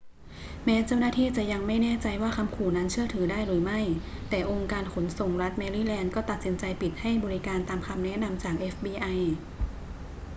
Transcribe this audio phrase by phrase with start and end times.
[0.65, 3.79] แม้เจ้าหน้าที่จะยังไม่แน่ใจว่าคำขู่นั้นเชื่อถือได้หรือไม่
[4.29, 9.17] แต่องค์การขนส่งรัฐแมรี่แลนด์ก็ตัดสินใจปิดให้บริการตามคำแนะนำจาก fbi